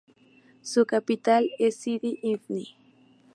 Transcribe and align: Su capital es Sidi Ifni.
Su 0.63 0.87
capital 0.87 1.51
es 1.59 1.75
Sidi 1.75 2.17
Ifni. 2.23 2.75